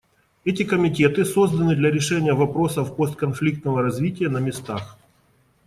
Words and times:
Эти 0.45 0.63
комитеты 0.63 1.25
созданы 1.25 1.75
для 1.75 1.91
решения 1.91 2.33
вопросов 2.33 2.95
постконфликтного 2.95 3.83
развития 3.83 4.29
на 4.29 4.39
местах. 4.39 4.97